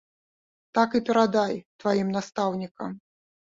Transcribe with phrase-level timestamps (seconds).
[0.77, 1.53] Так і перадай
[1.85, 2.99] тваім настаўнікам.